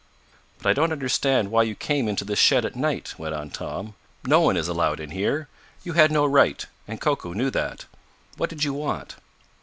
[0.57, 3.93] "But I don't understand why you came into this shed at night," went on Tom.
[4.23, 5.47] "No one is allowed in here.
[5.83, 7.85] You had no right, and Koku knew that.
[8.35, 9.17] What did you want?"